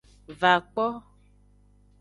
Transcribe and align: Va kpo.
Va 0.43 0.53
kpo. 0.71 0.85